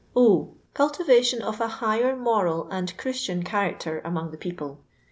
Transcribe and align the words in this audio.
0. 0.15 0.55
CuUivation 0.73 1.41
qf 1.43 1.59
a 1.59 1.67
higher 1.67 2.15
moral 2.15 2.67
and 2.71 2.97
CJiris 2.97 3.23
tian 3.27 3.43
character 3.43 4.01
among 4.03 4.31
(ke 4.35 4.39
people. 4.39 4.79